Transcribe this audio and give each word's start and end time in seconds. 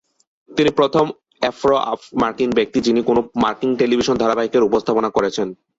তিনি 0.49 0.69
প্রথম 0.71 1.05
আফ্রো-মার্কিন 1.41 2.49
ব্যক্তি, 2.51 2.79
যিনি 2.81 3.01
কোন 3.03 3.17
মার্কিন 3.35 3.71
টেলিভিশন 3.75 4.15
ধারাবাহিকের 4.17 4.67
উপস্থাপনা 4.69 5.09
করেছেন। 5.09 5.47